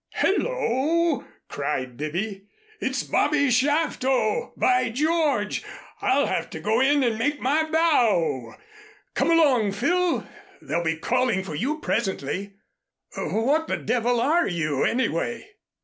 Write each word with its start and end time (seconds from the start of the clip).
"Hello," 0.15 1.25
cried 1.47 1.95
Bibby. 1.95 2.47
"It's 2.79 3.03
Bobby 3.03 3.51
Shafto, 3.51 4.51
by 4.57 4.89
George. 4.89 5.63
I'll 6.01 6.25
have 6.25 6.49
to 6.49 6.59
go 6.59 6.79
in 6.81 7.03
and 7.03 7.19
make 7.19 7.39
my 7.39 7.69
bow. 7.69 8.55
Come 9.13 9.29
along, 9.29 9.73
Phil. 9.73 10.25
They'll 10.59 10.83
be 10.83 10.97
calling 10.97 11.43
for 11.43 11.53
you 11.53 11.79
presently. 11.81 12.55
What 13.15 13.67
the 13.67 13.77
devil 13.77 14.19
are 14.19 14.47
you 14.47 14.83
anyway?" 14.83 15.47